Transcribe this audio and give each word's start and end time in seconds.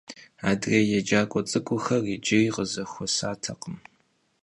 Adrêy 0.49 0.85
yêcak'ue 0.91 1.41
ts'ık'uxer 1.47 2.03
yicıri 2.09 2.49
khızexuesatekhım. 2.53 3.77